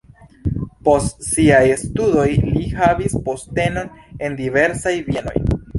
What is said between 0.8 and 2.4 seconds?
Post siaj studoj